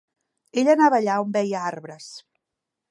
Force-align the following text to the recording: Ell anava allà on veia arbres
Ell 0.61 0.71
anava 0.75 0.97
allà 1.03 1.19
on 1.27 1.37
veia 1.37 1.63
arbres 1.73 2.11